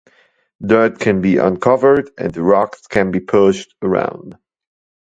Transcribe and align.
Dirt 0.65 0.97
can 0.97 1.21
be 1.21 1.37
uncovered 1.37 2.09
and 2.17 2.35
rocks 2.35 2.87
can 2.87 3.11
be 3.11 3.19
pushed 3.19 3.75
around. 3.83 4.35